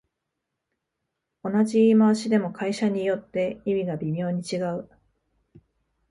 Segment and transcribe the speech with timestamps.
[1.43, 4.89] 同じ言い回しでも会社によって意味が微妙に違う